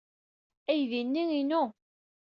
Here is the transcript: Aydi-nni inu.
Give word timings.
Aydi-nni 0.71 1.23
inu. 1.39 1.63